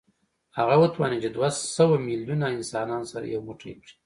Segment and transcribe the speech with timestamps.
[0.57, 3.91] هغه وتوانېد چې دوه سوه میلیونه انسانان سره یو موټی کړي